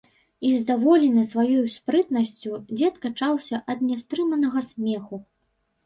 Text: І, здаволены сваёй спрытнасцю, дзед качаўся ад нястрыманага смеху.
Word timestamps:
І, 0.45 0.53
здаволены 0.61 1.25
сваёй 1.33 1.67
спрытнасцю, 1.75 2.51
дзед 2.77 2.93
качаўся 3.07 3.63
ад 3.75 3.87
нястрыманага 3.93 4.69
смеху. 4.75 5.27